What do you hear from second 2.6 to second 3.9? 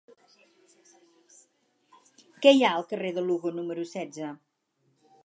ha al carrer de Lugo número